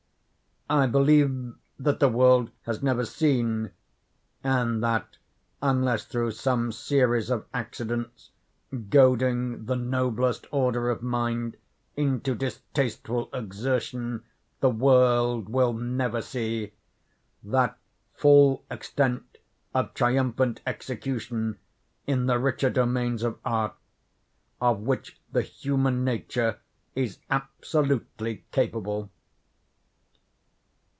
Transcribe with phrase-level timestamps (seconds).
[0.69, 3.71] I believe that the world has never seen—and
[4.81, 5.17] that,
[5.61, 8.31] unless through some series of accidents
[8.89, 11.57] goading the noblest order of mind
[11.97, 14.23] into distasteful exertion,
[14.61, 17.77] the world will never see—that
[18.15, 19.39] full extent
[19.73, 21.59] of triumphant execution,
[22.07, 23.73] in the richer domains of art,
[24.61, 26.59] of which the human nature
[26.95, 29.11] is absolutely capable.